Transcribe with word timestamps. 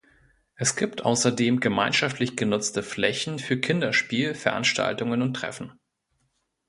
Es 0.55 0.75
gibt 0.75 1.05
außerdem 1.05 1.59
gemeinschaftlich 1.59 2.35
genutzte 2.35 2.81
Flächen 2.81 3.37
für 3.37 3.59
Kinderspiel, 3.59 4.33
Veranstaltungen 4.33 5.21
und 5.21 5.35
Treffen. 5.35 5.73